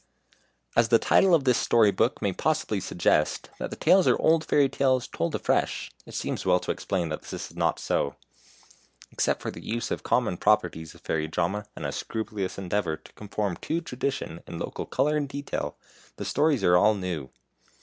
[0.75, 4.43] As the title of this story book may possibly suggest that the tales are old
[4.43, 8.15] fairy tales told afresh, it seems well to explain that this is not so.
[9.11, 13.13] Except for the use of common "properties" of Fairy Drama, and a scrupulous endeavour to
[13.13, 15.77] conform to tradition in local colour and detail,
[16.15, 17.29] the stories are all new.